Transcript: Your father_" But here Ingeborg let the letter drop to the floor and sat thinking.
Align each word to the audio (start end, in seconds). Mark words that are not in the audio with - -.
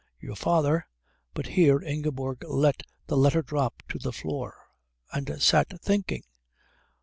Your 0.19 0.33
father_" 0.35 0.85
But 1.35 1.45
here 1.45 1.79
Ingeborg 1.79 2.43
let 2.45 2.81
the 3.05 3.15
letter 3.15 3.43
drop 3.43 3.83
to 3.89 3.99
the 3.99 4.11
floor 4.11 4.55
and 5.13 5.39
sat 5.39 5.79
thinking. 5.79 6.23